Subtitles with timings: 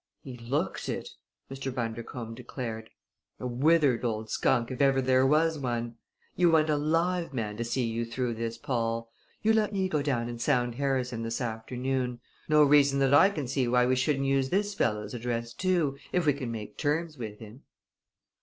[0.23, 1.09] "He looked it!"
[1.51, 1.71] Mr.
[1.71, 2.89] Bundercombe declared.
[3.39, 5.97] "A withered old skunk, if ever there was one!
[6.35, 9.11] You want a live man to see you through this, Paul.
[9.43, 12.19] You let me go down and sound Harrison this afternoon.
[12.49, 16.25] No reason that I can see why we shouldn't use this fellow's address, too, if
[16.25, 17.61] we can make terms with him."